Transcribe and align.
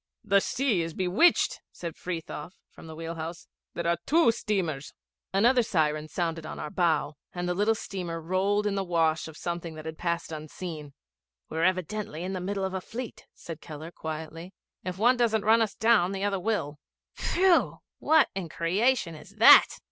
'The 0.23 0.41
sea 0.41 0.81
is 0.81 0.95
bewitched,' 0.95 1.61
said 1.71 1.95
Frithiof 1.95 2.53
from 2.71 2.87
the 2.87 2.95
wheel 2.95 3.13
house. 3.13 3.45
'There 3.75 3.85
are 3.85 3.97
two 4.07 4.31
steamers!' 4.31 4.95
Another 5.31 5.61
siren 5.61 6.07
sounded 6.07 6.43
on 6.43 6.57
our 6.57 6.71
bow, 6.71 7.13
and 7.33 7.47
the 7.47 7.53
little 7.53 7.75
steamer 7.75 8.19
rolled 8.19 8.65
in 8.65 8.73
the 8.73 8.83
wash 8.83 9.27
of 9.27 9.37
something 9.37 9.75
that 9.75 9.85
had 9.85 9.99
passed 9.99 10.31
unseen. 10.31 10.93
'We're 11.51 11.65
evidently 11.65 12.23
in 12.23 12.33
the 12.33 12.41
middle 12.41 12.65
of 12.65 12.73
a 12.73 12.81
fleet,' 12.81 13.27
said 13.35 13.61
Keller 13.61 13.91
quietly. 13.91 14.55
'If 14.83 14.97
one 14.97 15.17
doesn't 15.17 15.45
run 15.45 15.61
us 15.61 15.75
down, 15.75 16.13
the 16.13 16.23
other 16.23 16.39
will. 16.39 16.79
Phew! 17.13 17.81
What 17.99 18.29
in 18.33 18.49
creation 18.49 19.13
is 19.13 19.35
that?' 19.35 19.77